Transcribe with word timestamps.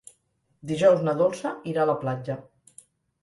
Dijous 0.69 1.03
na 1.07 1.13
Dolça 1.19 1.51
irà 1.73 1.83
a 1.83 1.89
la 1.91 1.97
platja. 2.05 2.39